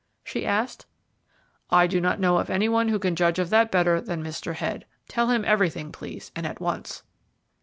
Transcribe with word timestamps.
she 0.23 0.47
asked. 0.47 0.87
"I 1.69 1.85
do 1.85 2.01
not 2.01 2.19
know 2.19 2.39
of 2.39 2.49
any 2.49 2.67
one 2.67 2.87
who 2.87 2.97
can 2.97 3.15
judge 3.15 3.37
of 3.37 3.51
that 3.51 3.69
better 3.69 4.01
than 4.01 4.23
Mr. 4.23 4.55
Head. 4.55 4.87
Tell 5.07 5.29
him 5.29 5.45
everything, 5.45 5.91
please, 5.91 6.31
and 6.35 6.43
at 6.47 6.59
once." 6.59 7.03